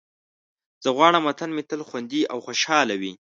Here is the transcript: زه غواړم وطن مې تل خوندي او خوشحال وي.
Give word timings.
زه 0.83 0.89
غواړم 0.97 1.23
وطن 1.25 1.49
مې 1.55 1.63
تل 1.69 1.81
خوندي 1.87 2.21
او 2.31 2.37
خوشحال 2.45 2.87
وي. 3.01 3.13